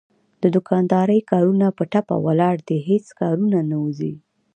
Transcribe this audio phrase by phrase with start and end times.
[0.41, 4.13] د دوکاندارۍ کارونه په ټپه ولاړ دي هېڅ کارونه نه وځي.